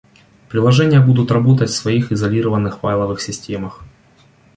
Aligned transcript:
Приложения 0.49 0.99
будут 0.99 1.29
работать 1.31 1.69
в 1.69 1.75
своих 1.75 2.11
изолированных 2.11 2.79
файловых 2.79 3.21
системах 3.21 3.83